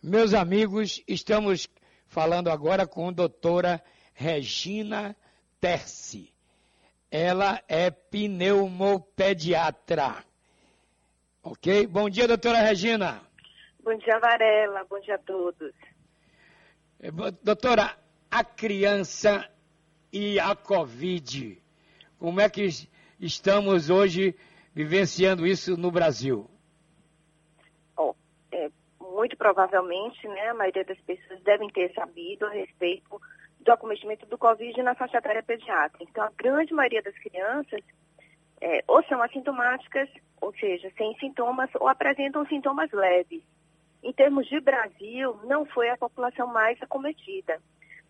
Meus 0.00 0.32
amigos, 0.32 1.02
estamos 1.08 1.68
falando 2.06 2.50
agora 2.50 2.86
com 2.86 3.08
a 3.08 3.12
doutora 3.12 3.82
Regina 4.14 5.16
Terci. 5.60 6.32
Ela 7.10 7.60
é 7.66 7.90
pneumopediatra. 7.90 10.24
Ok? 11.42 11.88
Bom 11.88 12.08
dia, 12.08 12.28
doutora 12.28 12.60
Regina. 12.60 13.20
Bom 13.82 13.98
dia, 13.98 14.20
Varela. 14.20 14.86
Bom 14.88 15.00
dia 15.00 15.16
a 15.16 15.18
todos. 15.18 15.74
É, 17.00 17.10
doutora, 17.42 17.98
a 18.30 18.44
criança 18.44 19.50
e 20.12 20.38
a 20.38 20.54
Covid, 20.54 21.60
como 22.20 22.40
é 22.40 22.48
que 22.48 22.68
estamos 23.18 23.90
hoje 23.90 24.36
vivenciando 24.72 25.44
isso 25.44 25.76
no 25.76 25.90
Brasil? 25.90 26.48
Muito 29.18 29.36
provavelmente, 29.36 30.28
né, 30.28 30.50
a 30.50 30.54
maioria 30.54 30.84
das 30.84 31.00
pessoas 31.00 31.42
devem 31.42 31.68
ter 31.70 31.92
sabido 31.92 32.46
a 32.46 32.50
respeito 32.50 33.20
do 33.58 33.72
acometimento 33.72 34.24
do 34.26 34.38
Covid 34.38 34.80
na 34.80 34.94
faixa 34.94 35.18
etária 35.18 35.42
pediátrica. 35.42 36.04
Então, 36.08 36.22
a 36.22 36.30
grande 36.38 36.72
maioria 36.72 37.02
das 37.02 37.18
crianças 37.18 37.80
é, 38.60 38.84
ou 38.86 39.02
são 39.06 39.20
assintomáticas, 39.20 40.08
ou 40.40 40.54
seja, 40.54 40.88
sem 40.96 41.18
sintomas, 41.18 41.68
ou 41.80 41.88
apresentam 41.88 42.46
sintomas 42.46 42.92
leves. 42.92 43.42
Em 44.04 44.12
termos 44.12 44.46
de 44.46 44.60
Brasil, 44.60 45.36
não 45.42 45.66
foi 45.66 45.88
a 45.88 45.96
população 45.96 46.46
mais 46.46 46.80
acometida, 46.80 47.60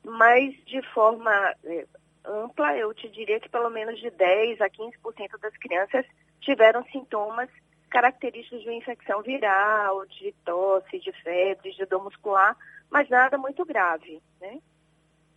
mas 0.05 0.55
de 0.67 0.83
forma 0.93 1.33
é, 1.65 1.87
ampla, 2.23 2.77
eu 2.77 2.93
te 2.93 3.09
diria 3.09 3.41
que 3.41 3.49
pelo 3.49 3.71
menos 3.71 3.99
de 3.99 4.11
10 4.11 4.61
a 4.61 4.69
15% 4.69 5.41
das 5.41 5.57
crianças 5.57 6.05
tiveram 6.43 6.85
sintomas 6.93 7.49
característicos 7.89 8.63
de 8.63 8.69
uma 8.69 8.77
infecção 8.77 9.23
viral, 9.23 10.07
de 10.07 10.35
tosse, 10.45 10.99
de 10.99 11.13
febre, 11.23 11.73
de 11.73 11.87
dor 11.87 12.05
muscular, 12.05 12.57
mas 12.91 13.09
nada 13.09 13.37
muito 13.37 13.65
grave, 13.65 14.23
né? 14.41 14.59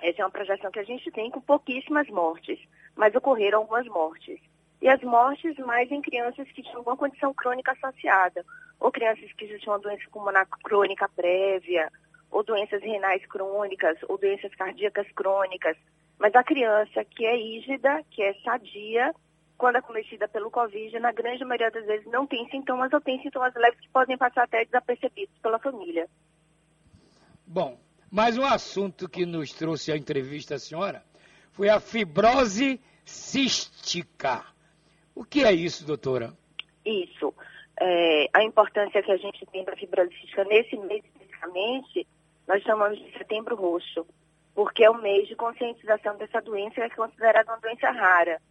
Essa 0.02 0.22
é 0.22 0.26
uma 0.26 0.32
projeção 0.32 0.72
que 0.72 0.80
a 0.80 0.84
gente 0.84 1.12
tem 1.12 1.30
com 1.30 1.40
pouquíssimas 1.42 2.08
mortes, 2.10 2.60
mas 2.96 3.14
ocorreram 3.16 3.60
algumas 3.60 3.86
mortes. 3.88 4.40
E 4.82 4.90
as 4.90 5.02
mortes 5.02 5.56
mais 5.58 5.92
em 5.92 6.02
crianças 6.02 6.52
que 6.52 6.64
tinham 6.64 6.80
alguma 6.80 6.98
condição 6.98 7.34
crônica 7.34 7.72
associada, 7.72 8.44
ou 8.80 8.92
crianças 8.92 9.32
que 9.34 9.48
já 9.48 9.60
tinham 9.60 9.80
doença 9.80 10.04
pulmonar 10.12 10.48
crônica 10.64 11.08
prévia, 11.16 11.92
ou 12.32 12.44
doenças 12.44 12.82
renais 12.82 13.24
crônicas, 13.28 13.98
ou 14.10 14.18
doenças 14.18 14.54
cardíacas 14.56 15.08
crônicas. 15.12 15.78
Mas 16.18 16.34
a 16.34 16.44
criança 16.44 17.06
que 17.06 17.26
é 17.26 17.38
ígida, 17.38 18.04
que 18.10 18.24
é 18.24 18.34
sadia, 18.44 19.14
quando 19.62 19.76
é 19.76 19.82
cometida 19.82 20.28
pelo 20.28 20.50
Covid, 20.50 21.00
na 21.00 21.12
grande 21.12 21.46
maioria 21.46 21.70
das 21.70 21.86
vezes 21.86 22.08
não 22.08 22.26
tem 22.26 22.50
sintomas 22.50 22.92
ou 22.92 23.00
tem 23.00 23.22
sintomas 23.22 23.54
leves 23.54 23.80
que 23.80 23.90
podem 23.90 24.18
passar 24.18 24.46
até 24.46 24.66
desapercebidos 24.66 25.38
pela 25.38 25.60
família. 25.60 26.10
Bom, 27.46 27.78
mas 28.10 28.40
um 28.40 28.44
assunto 28.44 29.08
que 29.08 29.24
nos 29.24 29.54
trouxe 29.54 29.92
a 29.92 29.96
entrevista 29.96 30.56
à 30.56 30.60
senhora 30.60 31.04
foi 31.52 31.70
a 31.70 31.80
fibrose 31.80 32.82
cística. 33.06 34.44
O 35.14 35.24
que 35.24 35.44
é 35.44 35.54
isso, 35.54 35.86
doutora? 35.86 36.34
Isso. 36.84 37.32
É, 37.80 38.30
a 38.34 38.44
importância 38.44 39.04
que 39.04 39.12
a 39.12 39.18
gente 39.18 39.46
tem 39.46 39.64
da 39.64 39.76
fibrose 39.76 40.12
cística 40.22 40.44
nesse 40.46 40.76
mês 40.76 41.06
especificamente, 41.06 42.08
nós 42.48 42.64
chamamos 42.64 42.98
de 42.98 43.16
setembro 43.16 43.56
roxo, 43.56 44.08
porque 44.56 44.84
é 44.84 44.90
o 44.90 45.00
mês 45.00 45.28
de 45.28 45.36
conscientização 45.36 46.18
dessa 46.18 46.42
doença 46.42 46.74
que 46.74 46.82
é 46.82 46.90
considerada 46.90 47.52
uma 47.52 47.60
doença 47.60 47.92
rara. 47.92 48.42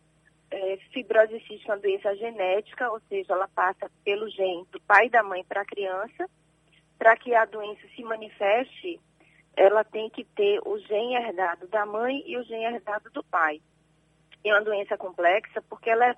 É, 0.50 0.78
fibrose 0.92 1.38
cística 1.46 1.72
é 1.72 1.74
uma 1.74 1.80
doença 1.80 2.16
genética, 2.16 2.90
ou 2.90 3.00
seja, 3.08 3.34
ela 3.34 3.48
passa 3.48 3.90
pelo 4.04 4.28
gene 4.28 4.66
do 4.72 4.80
pai 4.80 5.06
e 5.06 5.10
da 5.10 5.22
mãe 5.22 5.44
para 5.44 5.62
a 5.62 5.66
criança. 5.66 6.28
Para 6.98 7.16
que 7.16 7.34
a 7.34 7.44
doença 7.44 7.80
se 7.94 8.02
manifeste, 8.02 9.00
ela 9.56 9.84
tem 9.84 10.10
que 10.10 10.24
ter 10.24 10.60
o 10.66 10.78
gene 10.78 11.14
herdado 11.14 11.66
da 11.68 11.86
mãe 11.86 12.22
e 12.26 12.36
o 12.36 12.44
gene 12.44 12.64
herdado 12.64 13.10
do 13.10 13.22
pai. 13.24 13.60
É 14.44 14.52
uma 14.52 14.62
doença 14.62 14.96
complexa 14.96 15.62
porque 15.68 15.90
ela 15.90 16.06
é 16.06 16.14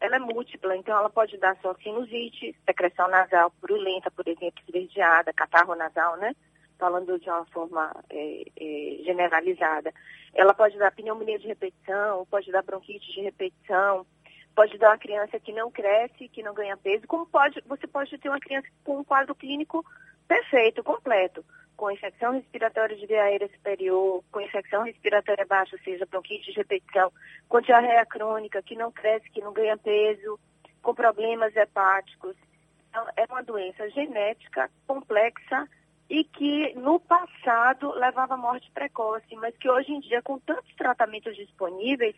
ela 0.00 0.16
é 0.16 0.18
múltipla, 0.18 0.76
então 0.76 0.96
ela 0.96 1.08
pode 1.08 1.38
dar 1.38 1.56
só 1.62 1.74
sinusite, 1.76 2.54
secreção 2.66 3.08
nasal 3.08 3.50
purulenta, 3.60 4.10
por 4.10 4.26
exemplo, 4.28 4.62
esverdeada, 4.66 5.32
catarro 5.32 5.74
nasal, 5.74 6.16
né? 6.16 6.34
Falando 6.78 7.18
de 7.18 7.28
uma 7.28 7.44
forma 7.46 7.90
é, 8.10 8.44
é, 8.58 9.02
generalizada. 9.04 9.92
Ela 10.34 10.52
pode 10.52 10.76
dar 10.78 10.92
pneumonia 10.92 11.38
de 11.38 11.46
repetição, 11.46 12.26
pode 12.26 12.52
dar 12.52 12.62
bronquite 12.62 13.12
de 13.12 13.22
repetição, 13.22 14.06
pode 14.54 14.76
dar 14.78 14.90
uma 14.90 14.98
criança 14.98 15.40
que 15.40 15.52
não 15.52 15.70
cresce, 15.70 16.28
que 16.28 16.42
não 16.42 16.52
ganha 16.52 16.76
peso, 16.76 17.06
como 17.06 17.26
pode, 17.26 17.62
você 17.66 17.86
pode 17.86 18.16
ter 18.18 18.28
uma 18.28 18.40
criança 18.40 18.68
com 18.84 18.98
um 18.98 19.04
quadro 19.04 19.34
clínico 19.34 19.84
perfeito, 20.28 20.84
completo 20.84 21.44
com 21.76 21.90
infecção 21.90 22.32
respiratória 22.32 22.96
de 22.96 23.06
via 23.06 23.22
aérea 23.22 23.48
superior, 23.48 24.24
com 24.32 24.40
infecção 24.40 24.82
respiratória 24.82 25.44
baixa, 25.46 25.76
ou 25.76 25.82
seja, 25.82 26.06
bronquite 26.06 26.50
de 26.50 26.56
repetição, 26.56 27.12
com 27.48 27.60
diarreia 27.60 28.04
crônica, 28.06 28.62
que 28.62 28.74
não 28.74 28.90
cresce, 28.90 29.30
que 29.30 29.42
não 29.42 29.52
ganha 29.52 29.76
peso, 29.76 30.40
com 30.82 30.94
problemas 30.94 31.54
hepáticos. 31.54 32.34
Então, 32.88 33.06
é 33.16 33.24
uma 33.30 33.42
doença 33.42 33.88
genética 33.90 34.70
complexa 34.86 35.68
e 36.08 36.24
que 36.24 36.74
no 36.74 37.00
passado 37.00 37.92
levava 37.94 38.34
à 38.34 38.36
morte 38.36 38.70
precoce, 38.72 39.34
mas 39.36 39.56
que 39.56 39.68
hoje 39.68 39.92
em 39.92 40.00
dia, 40.00 40.22
com 40.22 40.38
tantos 40.38 40.72
tratamentos 40.76 41.34
disponíveis, 41.36 42.14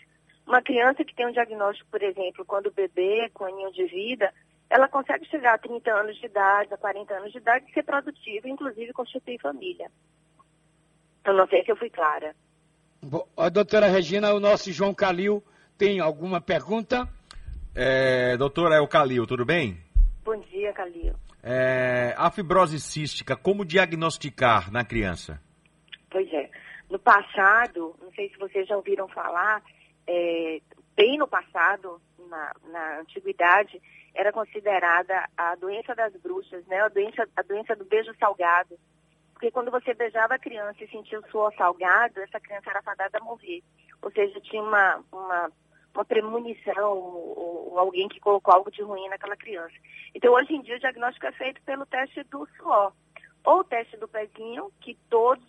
uma 0.47 0.63
criança 0.63 1.05
que 1.05 1.15
tem 1.15 1.27
um 1.27 1.33
diagnóstico, 1.33 1.91
por 1.91 2.03
exemplo, 2.03 2.45
quando 2.45 2.71
bebê, 2.71 3.31
com 3.33 3.45
aninho 3.45 3.73
de 3.73 3.87
vida, 3.87 4.33
ela 4.69 4.89
consegue 4.89 5.25
chegar 5.27 5.55
a 5.55 5.59
30 5.59 5.91
anos 5.91 6.17
de 6.19 6.27
idade, 6.27 6.73
a 6.73 6.77
40 6.77 7.15
anos 7.15 7.33
de 7.33 7.39
idade, 7.39 7.67
e 7.69 7.73
ser 7.73 7.83
produtiva, 7.83 8.49
inclusive 8.49 8.93
constituir 8.93 9.41
família. 9.41 9.91
Eu 11.25 11.35
não 11.35 11.47
sei 11.47 11.65
se 11.65 11.71
eu 11.71 11.77
fui 11.77 11.91
clara. 11.91 12.35
Bom, 13.03 13.27
a 13.37 13.49
doutora 13.49 13.87
Regina, 13.87 14.33
o 14.35 14.41
nosso 14.41 14.73
João 14.73 14.95
Calil 14.95 15.43
tem 15.77 16.01
alguma 16.01 16.41
pergunta? 16.41 17.09
É, 17.75 18.37
doutora, 18.37 18.77
é 18.77 18.81
o 18.81 18.89
Calil, 18.89 19.27
tudo 19.27 19.45
bem? 19.45 19.79
Bom 20.25 20.37
dia, 20.41 20.73
Calil. 20.73 21.15
É, 21.51 22.15
a 22.19 22.31
fibrose 22.31 22.79
cística, 22.79 23.35
como 23.35 23.65
diagnosticar 23.65 24.71
na 24.71 24.85
criança? 24.85 25.41
Pois 26.11 26.31
é. 26.31 26.51
No 26.91 26.99
passado, 26.99 27.97
não 28.03 28.13
sei 28.13 28.29
se 28.29 28.37
vocês 28.37 28.69
já 28.69 28.77
ouviram 28.77 29.09
falar, 29.09 29.63
é, 30.07 30.61
bem 30.95 31.17
no 31.17 31.27
passado, 31.27 32.03
na, 32.29 32.53
na 32.71 33.01
antiguidade, 33.01 33.81
era 34.15 34.31
considerada 34.31 35.27
a 35.39 35.55
doença 35.55 35.95
das 35.95 36.13
bruxas, 36.17 36.67
né? 36.67 36.83
A 36.83 36.89
doença, 36.89 37.27
a 37.35 37.41
doença 37.41 37.75
do 37.75 37.87
beijo 37.87 38.15
salgado. 38.21 38.79
Porque 39.33 39.51
quando 39.51 39.71
você 39.71 39.95
beijava 39.95 40.35
a 40.35 40.39
criança 40.39 40.85
e 40.85 40.91
sentia 40.91 41.19
o 41.19 41.31
suor 41.31 41.55
salgado, 41.57 42.21
essa 42.21 42.39
criança 42.41 42.69
era 42.69 42.83
fadada 42.83 43.17
a 43.17 43.25
morrer. 43.25 43.63
Ou 44.03 44.11
seja, 44.11 44.39
tinha 44.41 44.63
uma, 44.63 45.03
uma, 45.11 45.51
uma 45.99 46.05
premonição 46.05 46.93
ou, 46.93 47.71
ou, 47.73 47.79
alguém 47.79 48.09
que 48.09 48.21
colocou 48.21 48.55
algo 48.55 48.71
de 48.71 48.83
ruim 48.83 49.09
naquela 49.09 49.37
criança. 49.37 49.75
Então, 50.15 50.33
hoje 50.33 50.55
em 50.55 50.63
dia, 50.63 50.77
o 50.77 50.81
diagnóstico 50.81 51.27
é 51.27 51.33
feito 51.33 51.61
pelo 51.63 51.85
teste 51.87 52.23
do 52.25 52.47
suor. 52.57 52.93
Ou 53.45 53.61
o 53.61 53.65
teste 53.65 53.97
do 53.97 54.07
pezinho, 54.07 54.71
que 54.81 54.97
todos 55.11 55.45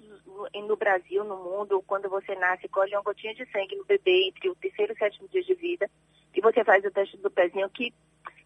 no 0.67 0.75
Brasil, 0.75 1.23
no 1.23 1.37
mundo, 1.37 1.83
quando 1.85 2.09
você 2.09 2.33
nasce, 2.35 2.67
colhe 2.67 2.95
uma 2.95 3.03
gotinha 3.03 3.35
de 3.35 3.45
sangue 3.51 3.75
no 3.75 3.85
bebê 3.85 4.27
entre 4.27 4.49
o 4.49 4.55
terceiro 4.55 4.93
e 4.93 4.95
o 4.95 4.97
sétimo 4.97 5.27
dia 5.27 5.43
de 5.43 5.53
vida, 5.53 5.89
e 6.33 6.41
você 6.41 6.63
faz 6.63 6.83
o 6.83 6.91
teste 6.91 7.17
do 7.17 7.29
pezinho, 7.29 7.69
que 7.69 7.93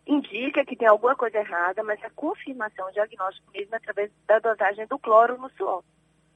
indica 0.06 0.66
que 0.66 0.76
tem 0.76 0.88
alguma 0.88 1.16
coisa 1.16 1.38
errada, 1.38 1.84
mas 1.84 2.04
a 2.04 2.10
confirmação, 2.10 2.88
o 2.88 2.92
diagnóstico 2.92 3.50
mesmo 3.54 3.76
é 3.76 3.78
através 3.78 4.12
da 4.28 4.40
dosagem 4.40 4.88
do 4.88 5.00
cloro 5.00 5.38
no 5.38 5.50
suor, 5.52 5.84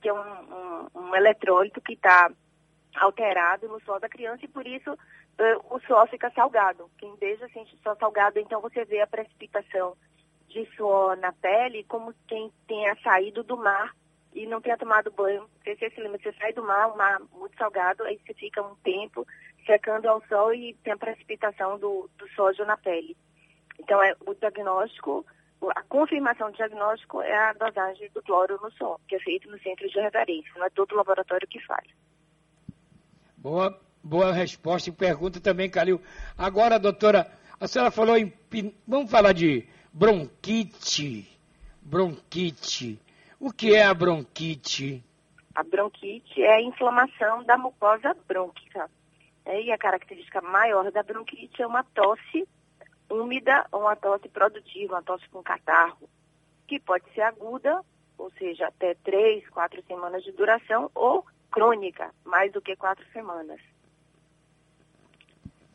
que 0.01 0.07
é 0.07 0.13
um, 0.13 0.19
um, 0.19 0.87
um 0.95 1.15
eletrólito 1.15 1.81
que 1.81 1.93
está 1.93 2.31
alterado 2.99 3.67
no 3.67 3.79
suor 3.81 3.99
da 3.99 4.09
criança 4.09 4.45
e 4.45 4.47
por 4.47 4.65
isso 4.65 4.91
uh, 4.93 5.75
o 5.75 5.79
suor 5.81 6.07
fica 6.07 6.29
salgado. 6.31 6.89
Quem 6.97 7.15
beija 7.15 7.47
sente 7.49 7.77
suor 7.81 7.97
salgado, 7.97 8.39
então 8.39 8.61
você 8.61 8.85
vê 8.85 9.01
a 9.01 9.07
precipitação 9.07 9.95
de 10.47 10.65
suor 10.75 11.17
na 11.17 11.31
pele 11.33 11.83
como 11.85 12.13
quem 12.27 12.51
tenha 12.67 12.95
saído 13.03 13.43
do 13.43 13.57
mar 13.57 13.93
e 14.33 14.45
não 14.45 14.61
tenha 14.61 14.77
tomado 14.77 15.11
banho. 15.11 15.47
Você, 15.63 15.89
se 15.89 15.99
lembra, 15.99 16.19
você 16.21 16.31
sai 16.33 16.53
do 16.53 16.63
mar, 16.63 16.91
um 16.91 16.95
mar 16.95 17.19
muito 17.33 17.57
salgado, 17.57 18.03
aí 18.03 18.19
você 18.25 18.33
fica 18.33 18.61
um 18.61 18.75
tempo 18.77 19.25
secando 19.65 20.07
ao 20.07 20.21
sol 20.27 20.53
e 20.53 20.73
tem 20.83 20.93
a 20.93 20.97
precipitação 20.97 21.77
do, 21.77 22.09
do 22.17 22.27
sódio 22.29 22.65
na 22.65 22.77
pele. 22.77 23.17
Então, 23.79 24.01
é, 24.01 24.15
o 24.25 24.33
diagnóstico, 24.33 25.25
a 25.75 25.83
confirmação 25.83 26.51
do 26.51 26.57
diagnóstico 26.57 27.21
é 27.21 27.35
a 27.35 27.53
dosagem 27.53 28.09
do 28.11 28.21
cloro 28.21 28.59
no 28.61 28.71
sol, 28.71 28.99
que 29.07 29.15
é 29.15 29.19
feito 29.19 29.49
no 29.49 29.59
centro 29.59 29.87
de 29.87 29.99
referência, 29.99 30.51
não 30.55 30.65
é 30.65 30.69
todo 30.69 30.95
laboratório 30.95 31.47
que 31.47 31.59
faz. 31.65 31.87
Boa, 33.47 33.79
boa 34.03 34.33
resposta 34.33 34.89
e 34.89 34.91
pergunta 34.91 35.39
também, 35.39 35.69
Calil. 35.69 36.01
Agora, 36.37 36.77
doutora, 36.77 37.31
a 37.57 37.65
senhora 37.65 37.89
falou 37.89 38.17
em. 38.17 38.33
Vamos 38.85 39.09
falar 39.09 39.31
de 39.31 39.65
bronquite. 39.93 41.25
Bronquite. 41.81 42.99
O 43.39 43.53
que 43.53 43.73
é 43.73 43.85
a 43.85 43.93
bronquite? 43.93 45.01
A 45.55 45.63
bronquite 45.63 46.43
é 46.43 46.55
a 46.55 46.61
inflamação 46.61 47.41
da 47.45 47.57
mucosa 47.57 48.13
brônquica. 48.27 48.91
É, 49.45 49.61
e 49.61 49.71
a 49.71 49.77
característica 49.77 50.41
maior 50.41 50.91
da 50.91 51.01
bronquite 51.01 51.61
é 51.61 51.65
uma 51.65 51.85
tosse 51.85 52.45
úmida 53.09 53.65
ou 53.71 53.79
uma 53.79 53.95
tosse 53.95 54.27
produtiva, 54.27 54.95
uma 54.95 55.03
tosse 55.03 55.25
com 55.29 55.41
catarro, 55.41 56.09
que 56.67 56.81
pode 56.81 57.05
ser 57.13 57.21
aguda 57.21 57.81
ou 58.17 58.31
seja, 58.31 58.67
até 58.67 58.95
três, 58.95 59.47
quatro 59.49 59.81
semanas 59.83 60.23
de 60.23 60.31
duração, 60.31 60.89
ou 60.95 61.25
crônica, 61.57 62.13
mais 62.23 62.51
do 62.51 62.61
que 62.61 62.75
quatro 62.75 63.03
semanas. 63.11 63.59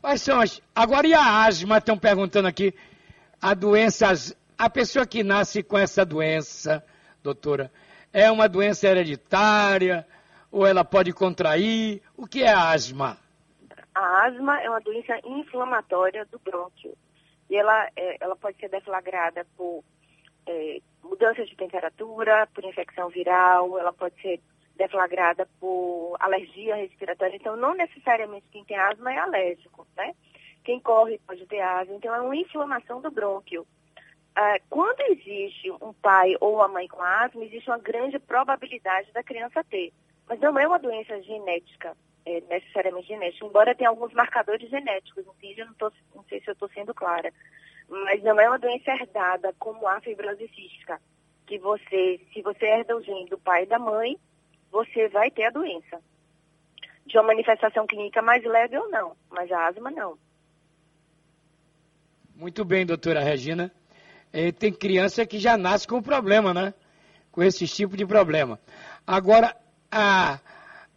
Quais 0.00 0.22
são 0.22 0.40
as. 0.40 0.60
Agora, 0.74 1.06
e 1.06 1.14
a 1.14 1.44
asma? 1.44 1.78
Estão 1.78 1.98
perguntando 1.98 2.48
aqui. 2.48 2.74
A 3.40 3.54
doença. 3.54 4.12
A 4.56 4.70
pessoa 4.70 5.04
que 5.06 5.24
nasce 5.24 5.62
com 5.62 5.76
essa 5.76 6.04
doença, 6.04 6.84
doutora, 7.22 7.72
é 8.12 8.30
uma 8.30 8.48
doença 8.48 8.86
hereditária? 8.86 10.06
Ou 10.52 10.66
ela 10.66 10.84
pode 10.84 11.12
contrair? 11.12 12.02
O 12.16 12.26
que 12.26 12.42
é 12.42 12.52
a 12.52 12.70
asma? 12.70 13.18
A 13.94 14.26
asma 14.26 14.60
é 14.60 14.68
uma 14.68 14.80
doença 14.80 15.18
inflamatória 15.24 16.24
do 16.26 16.38
brônquio. 16.38 16.94
E 17.50 17.56
ela, 17.56 17.88
é, 17.96 18.18
ela 18.20 18.36
pode 18.36 18.58
ser 18.58 18.68
deflagrada 18.68 19.46
por 19.56 19.82
é, 20.46 20.78
mudança 21.02 21.44
de 21.44 21.56
temperatura, 21.56 22.46
por 22.54 22.64
infecção 22.64 23.08
viral, 23.08 23.78
ela 23.78 23.92
pode 23.92 24.20
ser 24.20 24.40
deflagrada 24.76 25.46
por 25.60 26.16
alergia 26.18 26.76
respiratória. 26.76 27.36
Então, 27.36 27.56
não 27.56 27.74
necessariamente 27.74 28.46
quem 28.50 28.64
tem 28.64 28.76
asma 28.76 29.12
é 29.12 29.18
alérgico, 29.18 29.86
né? 29.96 30.14
Quem 30.64 30.80
corre 30.80 31.18
pode 31.26 31.44
ter 31.46 31.60
asma. 31.60 31.94
Então, 31.94 32.14
é 32.14 32.20
uma 32.20 32.36
inflamação 32.36 33.00
do 33.00 33.10
brônquio. 33.10 33.66
Ah, 34.34 34.58
quando 34.70 35.00
existe 35.10 35.70
um 35.70 35.92
pai 35.92 36.34
ou 36.40 36.54
uma 36.56 36.68
mãe 36.68 36.88
com 36.88 37.02
asma, 37.02 37.44
existe 37.44 37.68
uma 37.68 37.78
grande 37.78 38.18
probabilidade 38.18 39.12
da 39.12 39.22
criança 39.22 39.62
ter. 39.64 39.92
Mas 40.26 40.40
não 40.40 40.58
é 40.58 40.66
uma 40.66 40.78
doença 40.78 41.20
genética, 41.22 41.94
é, 42.24 42.40
necessariamente 42.48 43.08
genética, 43.08 43.44
embora 43.44 43.74
tenha 43.74 43.90
alguns 43.90 44.12
marcadores 44.14 44.70
genéticos. 44.70 45.26
No 45.26 45.32
vídeo, 45.34 45.66
não, 45.66 45.74
tô, 45.74 45.92
não 46.14 46.24
sei 46.24 46.40
se 46.40 46.48
eu 46.48 46.52
estou 46.52 46.68
sendo 46.70 46.94
clara. 46.94 47.32
Mas 47.88 48.22
não 48.22 48.40
é 48.40 48.48
uma 48.48 48.58
doença 48.58 48.90
herdada 48.92 49.54
como 49.58 49.86
a 49.86 50.00
fibrose 50.00 50.48
cística, 50.54 50.98
que 51.46 51.58
você, 51.58 52.20
se 52.32 52.40
você 52.40 52.64
herda 52.64 52.96
o 52.96 53.02
gene 53.02 53.28
do 53.28 53.36
pai 53.36 53.64
e 53.64 53.66
da 53.66 53.78
mãe, 53.78 54.16
você 54.72 55.06
vai 55.08 55.30
ter 55.30 55.44
a 55.44 55.50
doença. 55.50 56.00
De 57.06 57.18
uma 57.18 57.28
manifestação 57.28 57.86
clínica 57.86 58.22
mais 58.22 58.42
leve 58.42 58.78
ou 58.78 58.88
não, 58.88 59.14
mas 59.30 59.52
a 59.52 59.68
asma 59.68 59.90
não. 59.90 60.16
Muito 62.34 62.64
bem, 62.64 62.86
doutora 62.86 63.22
Regina. 63.22 63.70
Tem 64.58 64.72
criança 64.72 65.26
que 65.26 65.38
já 65.38 65.58
nasce 65.58 65.86
com 65.86 66.00
problema, 66.00 66.54
né? 66.54 66.72
Com 67.30 67.42
esse 67.42 67.68
tipo 67.68 67.96
de 67.96 68.06
problema. 68.06 68.58
Agora, 69.06 69.54
a, 69.90 70.40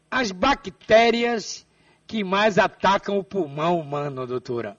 as 0.10 0.32
bactérias 0.32 1.68
que 2.08 2.24
mais 2.24 2.58
atacam 2.58 3.18
o 3.18 3.24
pulmão 3.24 3.80
humano, 3.80 4.26
doutora? 4.26 4.78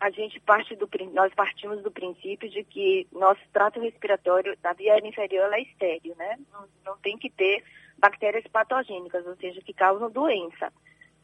A 0.00 0.10
gente 0.10 0.38
parte 0.40 0.76
do 0.76 0.88
nós 1.12 1.34
partimos 1.34 1.82
do 1.82 1.90
princípio 1.90 2.48
de 2.48 2.62
que 2.62 3.06
nosso 3.12 3.40
trato 3.52 3.80
respiratório 3.80 4.56
da 4.62 4.72
via 4.72 4.92
aérea 4.92 5.08
inferior 5.08 5.52
é 5.52 5.60
estéreo, 5.60 6.14
né? 6.16 6.38
Não, 6.52 6.68
não, 6.84 6.96
tem 6.98 7.18
que 7.18 7.28
ter 7.28 7.64
bactérias 7.98 8.46
patogênicas, 8.46 9.26
ou 9.26 9.36
seja, 9.36 9.60
que 9.60 9.72
causam 9.72 10.10
doença. 10.10 10.72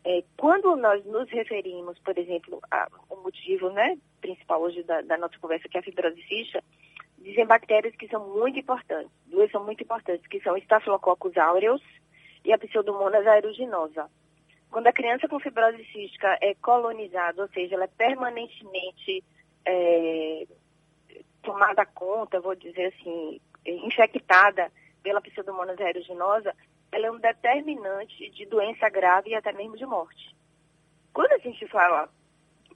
É, 0.05 0.23
quando 0.37 0.75
nós 0.77 1.05
nos 1.07 1.31
referimos, 1.31 1.99
por 2.01 2.19
exemplo, 2.19 2.61
ao 2.71 3.23
motivo 3.23 3.71
né, 3.71 3.97
principal 4.21 4.61
hoje 4.61 4.83
da, 4.83 5.01
da, 5.03 5.17
nossa 5.17 5.39
conversa, 5.39 5.69
que 5.69 5.77
é 5.77 5.81
a 5.81 5.83
fibrose 5.83 6.21
cística, 6.23 6.63
dizem 7.19 7.47
bactérias 7.47 7.95
que 7.97 8.09
são 8.09 8.29
muito 8.29 8.59
importantes. 8.59 9.11
Duas 9.27 9.51
são 9.51 9.65
muito 9.65 9.83
importantes, 9.83 10.27
que 10.27 10.41
são 10.41 10.57
Staphylococcus 10.59 11.37
aureus 11.37 11.83
e 12.45 12.53
a 12.53 12.59
Pseudomonas 12.59 13.27
aeruginosa. 13.27 14.11
Quando 14.75 14.89
a 14.89 14.93
criança 14.93 15.29
com 15.29 15.39
fibrose 15.39 15.85
cística 15.93 16.37
é 16.41 16.53
colonizada, 16.57 17.41
ou 17.41 17.49
seja, 17.51 17.77
ela 17.77 17.85
é 17.85 17.91
permanentemente 17.97 19.23
é, 19.65 20.49
tomada 21.45 21.87
conta, 21.87 22.41
vou 22.41 22.57
dizer 22.57 22.87
assim, 22.87 23.41
infectada 23.65 24.73
pela 25.01 25.21
pseudomonas 25.21 25.81
aeruginosa, 25.81 26.53
ela 26.91 27.07
é 27.07 27.11
um 27.13 27.21
determinante 27.21 28.29
de 28.31 28.47
doença 28.47 28.89
grave 28.89 29.31
e 29.31 29.37
até 29.37 29.53
mesmo 29.53 29.77
de 29.77 29.87
morte. 29.87 30.35
Quando 31.13 31.31
a 31.35 31.39
gente 31.39 31.65
fala, 31.69 32.09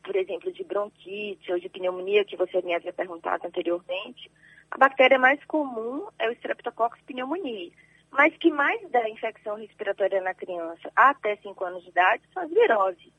por 0.01 0.15
exemplo, 0.15 0.53
de 0.53 0.63
bronquite 0.63 1.51
ou 1.51 1.59
de 1.59 1.69
pneumonia, 1.69 2.25
que 2.25 2.37
você 2.37 2.63
me 2.63 2.77
havia 2.77 2.93
perguntado 2.93 3.45
anteriormente, 3.45 4.31
a 4.71 4.79
bactéria 4.79 5.19
mais 5.19 5.45
comum 5.47 6.07
é 6.17 6.29
o 6.29 6.33
Streptococcus 6.33 7.03
pneumoniae. 7.09 7.73
Mas 8.11 8.37
que 8.37 8.51
mais 8.51 8.81
dá 8.91 9.09
infecção 9.09 9.57
respiratória 9.57 10.21
na 10.21 10.35
criança 10.35 10.91
até 10.97 11.37
5 11.37 11.65
anos 11.65 11.83
de 11.83 11.91
idade 11.91 12.23
são 12.33 12.43
as 12.43 12.51
viroses. 12.51 13.13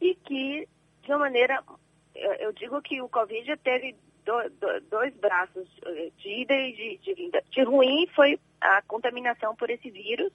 E 0.00 0.14
que, 0.14 0.68
de 1.02 1.10
uma 1.10 1.20
maneira, 1.20 1.62
eu 2.14 2.52
digo 2.52 2.80
que 2.82 3.00
o 3.00 3.08
Covid 3.08 3.56
teve 3.58 3.96
dois 4.90 5.14
braços 5.16 5.68
eh, 5.86 6.10
de 6.18 6.42
ida 6.42 6.54
e 6.54 6.72
de, 6.72 6.98
de 6.98 7.14
vinda. 7.14 7.42
De 7.50 7.62
ruim 7.62 8.06
foi 8.14 8.38
a 8.60 8.82
contaminação 8.82 9.56
por 9.56 9.70
esse 9.70 9.90
vírus, 9.90 10.32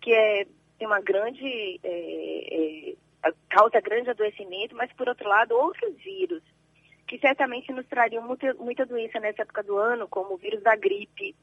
que 0.00 0.12
é, 0.12 0.46
tem 0.78 0.86
uma 0.86 1.00
grande, 1.00 1.80
é, 1.82 2.94
é, 3.22 3.32
causa 3.48 3.80
grande 3.80 4.10
adoecimento, 4.10 4.74
mas 4.74 4.92
por 4.92 5.08
outro 5.08 5.28
lado, 5.28 5.54
outros 5.54 5.94
vírus, 5.96 6.42
que 7.06 7.18
certamente 7.18 7.72
nos 7.72 7.86
trariam 7.86 8.22
muita, 8.22 8.54
muita 8.54 8.86
doença 8.86 9.20
nessa 9.20 9.42
época 9.42 9.62
do 9.62 9.76
ano, 9.76 10.08
como 10.08 10.34
o 10.34 10.38
vírus 10.38 10.62
da 10.62 10.74
gripe, 10.76 11.34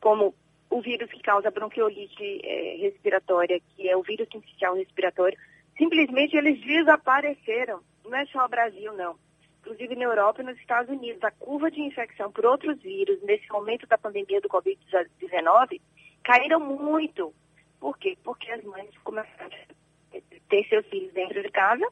como 0.00 0.34
o 0.74 0.80
vírus 0.80 1.08
que 1.08 1.22
causa 1.22 1.52
bronquiolite 1.52 2.40
é, 2.42 2.76
respiratória, 2.80 3.60
que 3.60 3.88
é 3.88 3.96
o 3.96 4.02
vírus 4.02 4.26
inicial 4.34 4.74
respiratório, 4.74 5.38
simplesmente 5.78 6.36
eles 6.36 6.60
desapareceram. 6.60 7.80
Não 8.04 8.16
é 8.16 8.26
só 8.26 8.44
o 8.44 8.48
Brasil, 8.48 8.92
não. 8.94 9.14
Inclusive 9.60 9.94
na 9.94 10.02
Europa 10.02 10.42
e 10.42 10.44
nos 10.44 10.58
Estados 10.58 10.90
Unidos, 10.90 11.22
a 11.22 11.30
curva 11.30 11.70
de 11.70 11.80
infecção 11.80 12.32
por 12.32 12.44
outros 12.44 12.76
vírus 12.82 13.22
nesse 13.22 13.48
momento 13.52 13.86
da 13.86 13.96
pandemia 13.96 14.40
do 14.40 14.48
Covid-19 14.48 15.80
caíram 16.24 16.58
muito. 16.58 17.32
Por 17.78 17.96
quê? 17.96 18.18
Porque 18.24 18.50
as 18.50 18.64
mães 18.64 18.90
começaram 19.04 19.56
a 20.12 20.18
ter 20.48 20.64
seus 20.68 20.84
filhos 20.86 21.12
dentro 21.12 21.40
de 21.40 21.50
casa, 21.50 21.86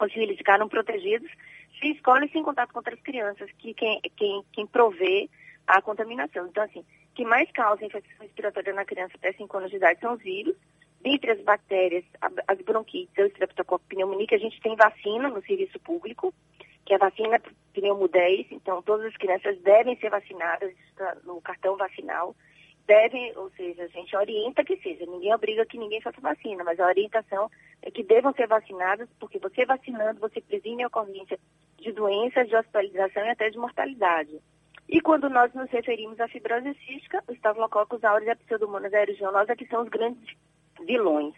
os 0.00 0.12
filhos 0.14 0.38
ficaram 0.38 0.66
protegidos, 0.66 1.30
se 1.78 1.88
escola 1.88 2.24
e 2.24 2.30
sem 2.30 2.42
contato 2.42 2.72
com 2.72 2.78
outras 2.78 3.00
crianças, 3.02 3.50
que 3.58 3.74
quem, 3.74 4.00
quem, 4.16 4.42
quem 4.50 4.66
provê 4.66 5.28
a 5.66 5.82
contaminação. 5.82 6.46
Então, 6.46 6.64
assim, 6.64 6.84
que 7.14 7.24
mais 7.24 7.50
causa 7.52 7.84
infecção 7.84 8.18
respiratória 8.20 8.72
na 8.72 8.84
criança 8.84 9.14
até 9.16 9.32
5 9.32 9.56
anos 9.56 9.70
de 9.70 9.76
idade 9.76 10.00
são 10.00 10.14
os 10.14 10.22
vírus. 10.22 10.56
Dentre 11.00 11.32
as 11.32 11.40
bactérias, 11.42 12.04
as 12.48 12.58
bronquites, 12.62 13.16
o 13.18 13.26
streptococcus 13.26 13.86
pneumoniae, 13.88 14.26
que 14.26 14.34
a 14.34 14.38
gente 14.38 14.60
tem 14.60 14.74
vacina 14.74 15.28
no 15.28 15.42
serviço 15.42 15.78
público, 15.80 16.32
que 16.86 16.94
é 16.94 16.96
a 16.96 16.98
vacina 16.98 17.40
pneumo 17.74 18.08
10, 18.08 18.52
então 18.52 18.82
todas 18.82 19.06
as 19.06 19.16
crianças 19.16 19.58
devem 19.60 19.96
ser 19.98 20.10
vacinadas, 20.10 20.72
está 20.88 21.16
no 21.24 21.40
cartão 21.42 21.76
vacinal. 21.76 22.34
Devem, 22.86 23.36
ou 23.36 23.50
seja, 23.50 23.84
a 23.84 23.88
gente 23.88 24.14
orienta 24.14 24.62
que 24.62 24.76
seja, 24.76 25.06
ninguém 25.06 25.34
obriga 25.34 25.64
que 25.64 25.78
ninguém 25.78 26.02
faça 26.02 26.20
vacina, 26.20 26.62
mas 26.64 26.78
a 26.78 26.86
orientação 26.86 27.50
é 27.82 27.90
que 27.90 28.02
devam 28.02 28.32
ser 28.34 28.46
vacinadas, 28.46 29.08
porque 29.18 29.38
você 29.38 29.64
vacinando, 29.64 30.20
você 30.20 30.40
previne 30.40 30.84
a 30.84 30.88
ocorrência 30.88 31.38
de 31.78 31.92
doenças, 31.92 32.48
de 32.48 32.56
hospitalização 32.56 33.24
e 33.24 33.30
até 33.30 33.48
de 33.48 33.58
mortalidade. 33.58 34.38
E 34.88 35.00
quando 35.00 35.28
nós 35.30 35.52
nos 35.54 35.70
referimos 35.70 36.20
à 36.20 36.28
fibrose 36.28 36.74
cística, 36.86 37.22
o 37.26 37.32
Staphylococcus 37.32 38.04
aureus 38.04 38.26
e 38.26 38.30
a 38.30 38.36
Pseudomonas 38.36 38.92
aeruginosa, 38.92 39.56
que 39.56 39.66
são 39.66 39.82
os 39.82 39.88
grandes 39.88 40.36
vilões. 40.86 41.34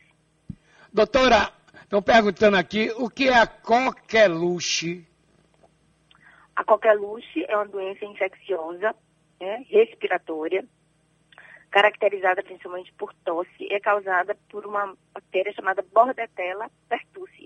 Doutora, 0.93 1.53
estão 1.83 2.03
perguntando 2.03 2.57
aqui 2.57 2.93
o 2.97 3.09
que 3.09 3.29
é 3.29 3.39
a 3.39 3.47
coqueluche? 3.47 5.07
A 6.57 6.65
coqueluche 6.65 7.45
é 7.49 7.57
uma 7.57 7.67
doença 7.67 8.05
infecciosa, 8.05 8.95
né, 9.41 9.65
respiratória, 9.69 10.65
caracterizada 11.71 12.43
principalmente 12.43 12.93
por 12.95 13.13
tosse, 13.25 13.71
é 13.71 13.79
causada 13.79 14.37
por 14.49 14.67
uma 14.67 14.97
bactéria 15.13 15.53
chamada 15.53 15.85
Bordetella 15.93 16.71
pertussis 16.89 17.46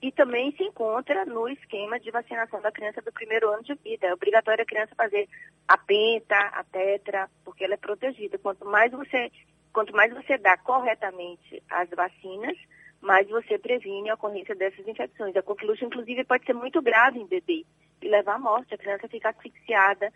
e 0.00 0.12
também 0.12 0.52
se 0.52 0.62
encontra 0.62 1.24
no 1.24 1.48
esquema 1.48 1.98
de 1.98 2.10
vacinação 2.10 2.60
da 2.60 2.70
criança 2.70 3.02
do 3.02 3.12
primeiro 3.12 3.50
ano 3.50 3.64
de 3.64 3.74
vida. 3.74 4.06
É 4.06 4.14
obrigatório 4.14 4.62
a 4.62 4.66
criança 4.66 4.94
fazer 4.94 5.28
a 5.66 5.76
penta, 5.76 6.36
a 6.36 6.62
tetra, 6.64 7.28
porque 7.44 7.64
ela 7.64 7.74
é 7.74 7.78
protegida. 7.78 8.38
Quanto 8.38 8.64
mais 8.64 8.92
você, 8.92 9.30
quanto 9.72 9.92
mais 9.92 10.12
você 10.12 10.38
dá 10.38 10.56
corretamente 10.56 11.62
as 11.68 11.90
vacinas, 11.90 12.56
mais 13.00 13.28
você 13.28 13.58
previne 13.58 14.08
a 14.08 14.14
ocorrência 14.14 14.54
dessas 14.54 14.86
infecções. 14.86 15.34
A 15.34 15.42
coqueluche, 15.42 15.84
inclusive, 15.84 16.24
pode 16.24 16.44
ser 16.44 16.54
muito 16.54 16.80
grave 16.80 17.18
em 17.18 17.26
bebê 17.26 17.64
e 18.00 18.08
levar 18.08 18.36
à 18.36 18.38
morte. 18.38 18.74
A 18.74 18.78
criança 18.78 19.08
fica 19.08 19.30
asfixiada. 19.30 20.12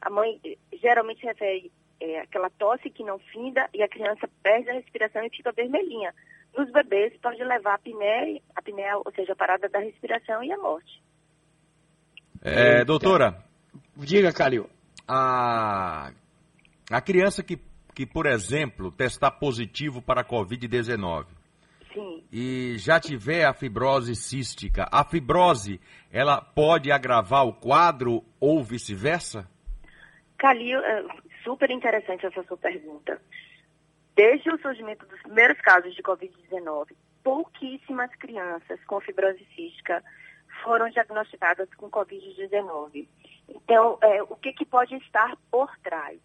A 0.00 0.08
mãe 0.08 0.40
eh, 0.44 0.56
geralmente 0.78 1.24
refere 1.24 1.70
é, 2.00 2.20
aquela 2.20 2.48
tosse 2.48 2.88
que 2.88 3.04
não 3.04 3.18
finda 3.18 3.68
e 3.74 3.82
a 3.82 3.88
criança 3.88 4.28
perde 4.42 4.70
a 4.70 4.74
respiração 4.74 5.22
e 5.24 5.30
fica 5.30 5.52
vermelhinha 5.52 6.14
nos 6.56 6.70
bebês 6.72 7.12
pode 7.20 7.42
levar 7.42 7.72
a 7.72 7.74
apneia, 7.74 8.40
a 8.54 8.60
apneia, 8.60 8.96
ou 8.96 9.12
seja, 9.14 9.32
a 9.32 9.36
parada 9.36 9.68
da 9.68 9.78
respiração 9.78 10.42
e 10.42 10.52
a 10.52 10.58
morte. 10.58 11.02
É, 12.42 12.84
doutora. 12.84 13.36
Diga, 13.96 14.32
Calil. 14.32 14.68
A, 15.06 16.12
a 16.90 17.00
criança 17.00 17.42
que, 17.42 17.58
que, 17.94 18.06
por 18.06 18.26
exemplo, 18.26 18.90
testar 18.90 19.32
positivo 19.32 20.00
para 20.00 20.22
a 20.22 20.24
Covid-19 20.24 21.26
e 22.32 22.76
já 22.78 23.00
tiver 23.00 23.44
a 23.44 23.54
fibrose 23.54 24.14
cística, 24.14 24.86
a 24.92 25.04
fibrose, 25.04 25.80
ela 26.12 26.40
pode 26.40 26.90
agravar 26.90 27.46
o 27.46 27.54
quadro 27.54 28.22
ou 28.40 28.62
vice-versa? 28.62 29.48
Calil, 30.36 30.78
é, 30.78 31.04
super 31.42 31.70
interessante 31.70 32.26
essa 32.26 32.42
sua 32.42 32.56
pergunta. 32.56 33.20
Desde 34.16 34.50
o 34.50 34.58
surgimento 34.58 35.04
dos 35.06 35.20
primeiros 35.20 35.60
casos 35.60 35.94
de 35.94 36.02
Covid-19, 36.02 36.96
pouquíssimas 37.22 38.10
crianças 38.16 38.82
com 38.86 38.98
fibrose 38.98 39.46
cística 39.54 40.02
foram 40.64 40.88
diagnosticadas 40.88 41.68
com 41.74 41.90
Covid-19. 41.90 43.06
Então, 43.46 43.98
é, 44.00 44.22
o 44.22 44.34
que, 44.36 44.54
que, 44.54 44.64
pode 44.64 44.94
estar 44.96 45.36
por 45.50 45.70
trás? 45.80 46.18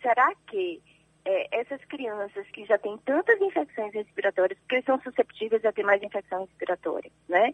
Será 0.00 0.32
que 0.46 0.80
é, 1.24 1.60
essas 1.60 1.84
crianças 1.86 2.46
que 2.50 2.64
já 2.64 2.78
têm 2.78 2.96
tantas 2.98 3.40
infecções 3.40 3.92
respiratórias, 3.92 4.58
porque 4.60 4.82
são 4.82 5.00
susceptíveis 5.02 5.64
a 5.64 5.72
ter 5.72 5.82
mais 5.82 6.00
infecção 6.00 6.44
respiratória, 6.44 7.10
né? 7.28 7.52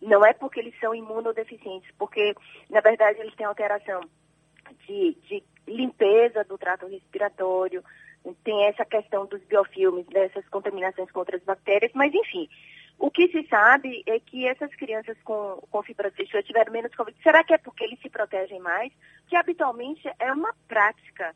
Não 0.00 0.24
é 0.24 0.34
porque 0.34 0.60
eles 0.60 0.78
são 0.78 0.94
imunodeficientes, 0.94 1.90
porque, 1.98 2.34
na 2.68 2.80
verdade, 2.80 3.20
eles 3.20 3.34
têm 3.34 3.46
alteração 3.46 4.00
de, 4.86 5.16
de 5.22 5.42
limpeza 5.66 6.44
do 6.44 6.58
trato 6.58 6.86
respiratório, 6.86 7.82
tem 8.44 8.66
essa 8.66 8.84
questão 8.84 9.26
dos 9.26 9.42
biofilmes, 9.44 10.06
dessas 10.06 10.48
contaminações 10.48 11.10
com 11.10 11.18
outras 11.20 11.42
bactérias, 11.42 11.92
mas, 11.94 12.12
enfim, 12.14 12.48
o 12.98 13.10
que 13.10 13.28
se 13.28 13.46
sabe 13.48 14.02
é 14.06 14.20
que 14.20 14.46
essas 14.46 14.72
crianças 14.76 15.16
com, 15.24 15.60
com 15.70 15.82
fibrose 15.82 16.24
tiveram 16.44 16.72
menos 16.72 16.94
Covid. 16.94 17.16
Será 17.22 17.42
que 17.42 17.52
é 17.52 17.58
porque 17.58 17.84
eles 17.84 18.00
se 18.00 18.08
protegem 18.08 18.60
mais? 18.60 18.92
Que 19.28 19.36
habitualmente 19.36 20.08
é 20.18 20.32
uma 20.32 20.54
prática 20.68 21.34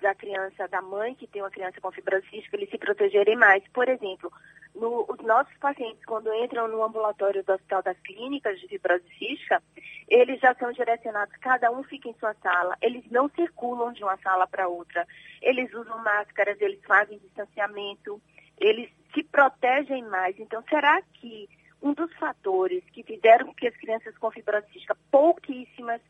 da 0.00 0.14
criança, 0.14 0.68
da 0.68 0.80
mãe 0.80 1.14
que 1.14 1.26
tem 1.26 1.42
uma 1.42 1.50
criança 1.50 1.80
com 1.80 1.90
fibrose 1.90 2.26
cística, 2.28 2.56
eles 2.56 2.70
se 2.70 2.78
protegerem 2.78 3.36
mais. 3.36 3.62
Por 3.68 3.88
exemplo, 3.88 4.32
no, 4.74 5.04
os 5.08 5.18
nossos 5.24 5.56
pacientes, 5.58 6.04
quando 6.04 6.32
entram 6.34 6.68
no 6.68 6.82
ambulatório 6.82 7.42
do 7.44 7.52
Hospital 7.52 7.82
das 7.82 7.98
Clínicas 8.00 8.60
de 8.60 8.68
Fibrose 8.68 9.04
Cística, 9.18 9.62
eles 10.08 10.40
já 10.40 10.54
são 10.54 10.72
direcionados, 10.72 11.34
cada 11.36 11.70
um 11.70 11.82
fica 11.82 12.08
em 12.08 12.14
sua 12.14 12.34
sala, 12.34 12.76
eles 12.80 13.04
não 13.10 13.28
circulam 13.30 13.92
de 13.92 14.02
uma 14.02 14.16
sala 14.18 14.46
para 14.46 14.68
outra, 14.68 15.06
eles 15.42 15.72
usam 15.74 16.02
máscaras, 16.02 16.60
eles 16.60 16.80
fazem 16.84 17.18
distanciamento, 17.18 18.20
eles 18.58 18.90
se 19.12 19.22
protegem 19.24 20.04
mais. 20.04 20.38
Então, 20.38 20.62
será 20.68 21.00
que 21.14 21.48
um 21.82 21.92
dos 21.92 22.12
fatores 22.14 22.82
que 22.92 23.02
fizeram 23.02 23.46
com 23.46 23.54
que 23.54 23.68
as 23.68 23.76
crianças 23.76 24.16
com 24.18 24.30
fibrose 24.30 24.66
cística, 24.72 24.96
pouquíssimas, 25.10 26.00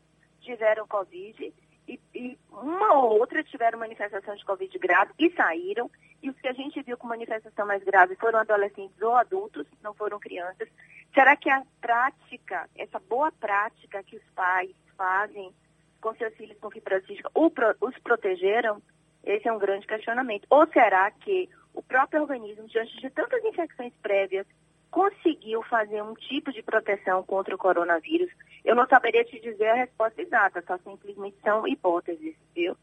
tiveram 0.41 0.87
Covid, 0.87 1.53
e, 1.89 1.99
e, 2.13 2.37
uma 2.51 2.93
ou 2.93 3.19
outra 3.19 3.43
tiveram 3.43 3.79
manifestação 3.79 4.35
de 4.35 4.45
Covid 4.45 4.77
grave 4.77 5.11
e 5.17 5.31
saíram. 5.31 5.89
E 6.21 6.29
os 6.29 6.39
que 6.39 6.47
a 6.47 6.53
gente 6.53 6.81
viu 6.83 6.97
com 6.97 7.07
manifestação 7.07 7.65
mais 7.65 7.83
grave 7.83 8.15
foram 8.15 8.39
adolescentes 8.39 9.01
ou 9.01 9.15
adultos, 9.15 9.65
não 9.81 9.93
foram 9.93 10.19
crianças. 10.19 10.67
Será 11.13 11.35
que 11.35 11.49
a 11.49 11.63
prática, 11.81 12.69
essa 12.75 12.99
boa 12.99 13.31
prática 13.31 14.03
que 14.03 14.17
os 14.17 14.23
pais 14.35 14.71
fazem 14.95 15.51
com 15.99 16.13
seus 16.15 16.33
filhos 16.35 16.57
com 16.59 16.69
fibrose 16.69 17.07
cística, 17.07 17.31
os 17.33 17.97
protegeram? 17.99 18.81
Esse 19.23 19.47
é 19.47 19.53
um 19.53 19.59
grande 19.59 19.87
questionamento. 19.87 20.45
Ou 20.49 20.67
será 20.67 21.09
que 21.11 21.49
o 21.73 21.81
próprio 21.81 22.21
organismo, 22.21 22.67
diante 22.67 22.95
de 22.99 23.09
tantas 23.09 23.43
infecções 23.43 23.93
prévias, 24.01 24.45
conseguiu 24.89 25.61
fazer 25.63 26.01
um 26.01 26.13
tipo 26.13 26.51
de 26.51 26.61
proteção 26.61 27.23
contra 27.23 27.53
o 27.53 27.57
coronavírus? 27.57 28.29
Eu 28.63 28.75
não 28.75 28.87
saberia 28.87 29.23
te 29.23 29.39
dizer 29.39 29.67
a 29.69 29.75
resposta 29.75 30.21
exata, 30.21 30.63
só 30.65 30.77
simplesmente 30.79 31.37
são 31.43 31.67
hipóteses, 31.67 32.35
viu? 32.55 32.75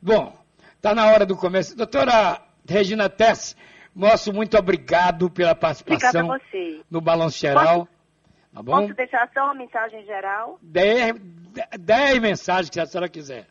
Bom, 0.00 0.36
está 0.74 0.94
na 0.94 1.06
hora 1.06 1.26
do 1.26 1.36
começo. 1.36 1.76
Doutora 1.76 2.40
Regina 2.68 3.08
Tess, 3.08 3.56
nosso 3.94 4.32
muito 4.32 4.56
obrigado 4.56 5.30
pela 5.30 5.54
participação 5.54 6.36
no 6.90 7.00
Balanço 7.00 7.38
Geral. 7.38 7.86
Posso, 7.86 7.88
tá 8.54 8.62
bom? 8.62 8.80
posso 8.82 8.94
deixar 8.94 9.30
só 9.32 9.44
uma 9.44 9.54
mensagem 9.54 10.04
geral? 10.04 10.58
Dez, 10.62 11.14
dez 11.78 12.18
mensagens, 12.18 12.70
se 12.72 12.80
a 12.80 12.86
senhora 12.86 13.08
quiser. 13.08 13.46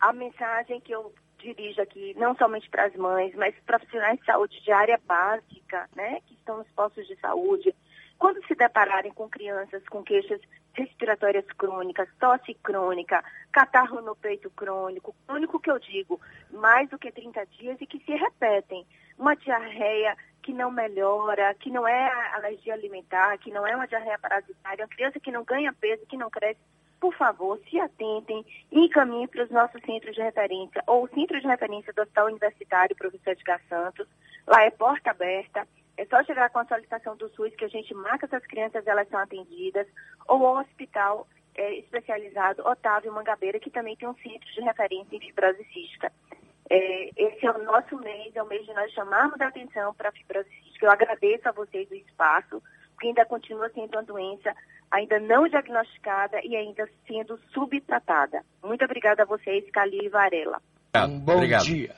A 0.00 0.12
mensagem 0.12 0.80
que 0.80 0.92
eu 0.92 1.12
dirijo 1.38 1.80
aqui, 1.80 2.14
não 2.16 2.36
somente 2.36 2.68
para 2.68 2.86
as 2.86 2.94
mães, 2.96 3.34
mas 3.34 3.54
profissionais 3.66 4.18
de 4.18 4.24
saúde 4.24 4.60
de 4.62 4.72
área 4.72 5.00
básica, 5.06 5.88
né, 5.94 6.20
que 6.26 6.36
estão 6.48 6.56
nos 6.56 6.68
postos 6.70 7.06
de 7.06 7.14
saúde, 7.16 7.74
quando 8.18 8.44
se 8.46 8.54
depararem 8.54 9.12
com 9.12 9.28
crianças 9.28 9.86
com 9.88 10.02
queixas 10.02 10.40
respiratórias 10.72 11.44
crônicas, 11.58 12.08
tosse 12.18 12.54
crônica, 12.54 13.22
catarro 13.52 14.00
no 14.00 14.16
peito 14.16 14.50
crônico, 14.50 15.14
crônico 15.26 15.60
que 15.60 15.70
eu 15.70 15.78
digo, 15.78 16.20
mais 16.50 16.88
do 16.88 16.98
que 16.98 17.12
30 17.12 17.44
dias 17.46 17.76
e 17.80 17.86
que 17.86 17.98
se 18.00 18.12
repetem, 18.12 18.86
uma 19.18 19.34
diarreia 19.36 20.16
que 20.42 20.52
não 20.52 20.70
melhora, 20.70 21.54
que 21.54 21.70
não 21.70 21.86
é 21.86 22.34
alergia 22.34 22.72
alimentar, 22.72 23.36
que 23.38 23.50
não 23.50 23.66
é 23.66 23.76
uma 23.76 23.86
diarreia 23.86 24.18
parasitária, 24.18 24.84
uma 24.84 24.88
criança 24.88 25.20
que 25.20 25.30
não 25.30 25.44
ganha 25.44 25.72
peso, 25.72 26.06
que 26.06 26.16
não 26.16 26.30
cresce, 26.30 26.60
por 27.00 27.14
favor, 27.14 27.60
se 27.68 27.78
atentem 27.78 28.44
e 28.72 28.80
encaminhem 28.86 29.28
para 29.28 29.44
os 29.44 29.50
nossos 29.50 29.80
centros 29.82 30.14
de 30.14 30.22
referência, 30.22 30.82
ou 30.86 31.04
o 31.04 31.08
centro 31.08 31.40
de 31.40 31.46
referência 31.46 31.92
do 31.92 32.02
Hospital 32.02 32.26
Universitário 32.26 32.96
Professor 32.96 33.30
Edgar 33.30 33.60
Santos. 33.68 34.08
Lá 34.46 34.62
é 34.62 34.70
porta 34.70 35.10
aberta, 35.10 35.66
é 35.98 36.06
só 36.06 36.22
chegar 36.22 36.48
com 36.50 36.60
a 36.60 36.64
solicitação 36.64 37.16
do 37.16 37.28
SUS 37.30 37.54
que 37.56 37.64
a 37.64 37.68
gente 37.68 37.92
marca 37.92 38.24
essas 38.24 38.46
crianças, 38.46 38.86
elas 38.86 39.08
são 39.08 39.18
atendidas, 39.18 39.86
ou 40.28 40.46
ao 40.46 40.58
hospital 40.58 41.26
é, 41.56 41.74
especializado 41.74 42.64
Otávio 42.64 43.12
Mangabeira, 43.12 43.58
que 43.58 43.68
também 43.68 43.96
tem 43.96 44.08
um 44.08 44.14
centro 44.14 44.48
de 44.54 44.60
referência 44.60 45.16
em 45.16 45.20
fibrose 45.20 45.64
cística. 45.72 46.12
É, 46.70 47.10
esse 47.16 47.44
é 47.44 47.50
o 47.50 47.64
nosso 47.64 47.98
mês, 47.98 48.34
é 48.36 48.42
o 48.42 48.46
mês 48.46 48.64
de 48.64 48.72
nós 48.74 48.92
chamarmos 48.92 49.40
a 49.40 49.48
atenção 49.48 49.92
para 49.92 50.10
a 50.10 50.12
fibrose 50.12 50.48
cística. 50.62 50.86
Eu 50.86 50.92
agradeço 50.92 51.48
a 51.48 51.52
vocês 51.52 51.90
o 51.90 51.94
espaço, 51.94 52.62
porque 52.92 53.08
ainda 53.08 53.26
continua 53.26 53.68
sendo 53.70 53.96
uma 53.96 54.04
doença 54.04 54.54
ainda 54.92 55.18
não 55.18 55.48
diagnosticada 55.48 56.40
e 56.44 56.54
ainda 56.54 56.88
sendo 57.08 57.38
subtratada. 57.52 58.42
Muito 58.62 58.84
obrigada 58.84 59.24
a 59.24 59.26
vocês, 59.26 59.68
Cali 59.72 59.98
e 60.04 60.08
Varela. 60.08 60.62
Um 60.94 61.18
bom 61.18 61.34
Obrigado. 61.34 61.64
dia. 61.64 61.94